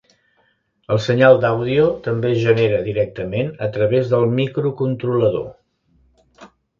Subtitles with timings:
[0.93, 6.49] El senyal d'àudio també es genera directament a través del microcontrolador.